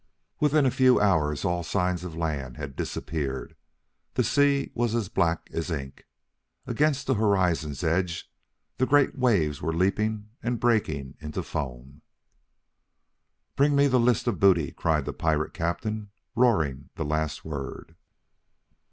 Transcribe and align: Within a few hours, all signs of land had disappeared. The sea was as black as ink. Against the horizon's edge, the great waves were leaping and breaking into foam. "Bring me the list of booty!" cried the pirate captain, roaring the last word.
Within 0.39 0.65
a 0.65 0.71
few 0.71 0.99
hours, 0.99 1.45
all 1.45 1.61
signs 1.61 2.03
of 2.03 2.15
land 2.17 2.57
had 2.57 2.75
disappeared. 2.75 3.55
The 4.15 4.23
sea 4.23 4.71
was 4.73 4.95
as 4.95 5.09
black 5.09 5.47
as 5.53 5.69
ink. 5.69 6.07
Against 6.65 7.05
the 7.05 7.13
horizon's 7.13 7.83
edge, 7.83 8.27
the 8.77 8.87
great 8.87 9.15
waves 9.15 9.61
were 9.61 9.71
leaping 9.71 10.29
and 10.41 10.59
breaking 10.59 11.17
into 11.19 11.43
foam. 11.43 12.01
"Bring 13.55 13.75
me 13.75 13.85
the 13.87 13.99
list 13.99 14.25
of 14.25 14.39
booty!" 14.39 14.71
cried 14.71 15.05
the 15.05 15.13
pirate 15.13 15.53
captain, 15.53 16.09
roaring 16.35 16.89
the 16.95 17.05
last 17.05 17.45
word. 17.45 17.95